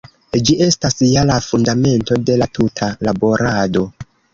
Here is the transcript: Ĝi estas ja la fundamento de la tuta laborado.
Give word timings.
Ĝi 0.47 0.55
estas 0.67 0.97
ja 1.09 1.27
la 1.33 1.37
fundamento 1.49 2.21
de 2.31 2.41
la 2.45 2.51
tuta 2.59 2.93
laborado. 3.11 3.91